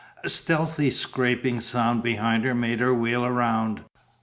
A 0.23 0.29
stealthy 0.29 0.89
scraping 0.89 1.61
sound 1.61 2.01
behind 2.01 2.43
her 2.43 2.55
made 2.55 2.79
her 2.79 2.91
wheel 2.91 3.29
round. 3.29 3.81